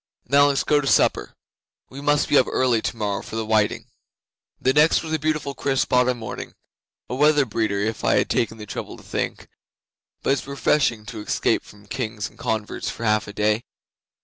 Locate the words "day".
13.33-13.63